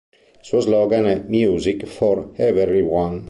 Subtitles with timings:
[0.39, 3.19] Il suo slogan è: "Music For Everyone".